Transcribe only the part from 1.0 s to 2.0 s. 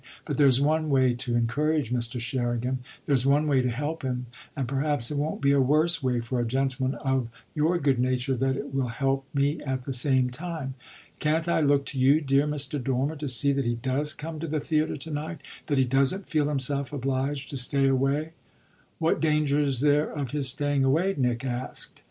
to encourage